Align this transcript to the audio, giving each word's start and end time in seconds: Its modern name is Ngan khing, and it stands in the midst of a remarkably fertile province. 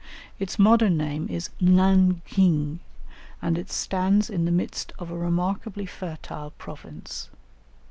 Its 0.39 0.57
modern 0.57 0.97
name 0.97 1.27
is 1.29 1.51
Ngan 1.61 2.23
khing, 2.27 2.79
and 3.39 3.55
it 3.55 3.69
stands 3.71 4.31
in 4.31 4.45
the 4.45 4.51
midst 4.51 4.91
of 4.97 5.11
a 5.11 5.15
remarkably 5.15 5.85
fertile 5.85 6.49
province. 6.57 7.29